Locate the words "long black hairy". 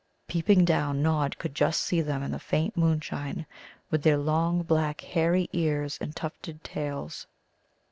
4.17-5.47